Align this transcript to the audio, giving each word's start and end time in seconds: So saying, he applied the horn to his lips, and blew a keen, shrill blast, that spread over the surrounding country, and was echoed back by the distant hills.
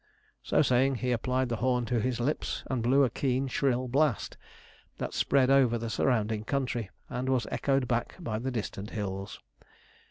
So 0.41 0.63
saying, 0.63 0.95
he 1.05 1.11
applied 1.11 1.49
the 1.49 1.57
horn 1.57 1.85
to 1.85 1.99
his 1.99 2.19
lips, 2.19 2.63
and 2.71 2.81
blew 2.81 3.03
a 3.03 3.09
keen, 3.11 3.47
shrill 3.47 3.87
blast, 3.87 4.35
that 4.97 5.13
spread 5.13 5.51
over 5.51 5.77
the 5.77 5.91
surrounding 5.91 6.43
country, 6.43 6.89
and 7.07 7.29
was 7.29 7.45
echoed 7.51 7.87
back 7.87 8.15
by 8.19 8.39
the 8.39 8.49
distant 8.49 8.89
hills. 8.97 9.39